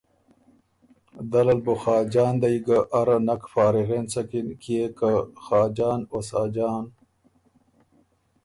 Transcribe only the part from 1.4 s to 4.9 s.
ال بُو خاجان دئ ګه اره نک فارغ اېنڅکِن کيې